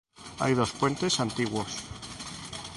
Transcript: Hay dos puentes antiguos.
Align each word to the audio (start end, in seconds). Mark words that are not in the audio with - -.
Hay 0.39 0.55
dos 0.55 0.71
puentes 0.71 1.19
antiguos. 1.19 1.83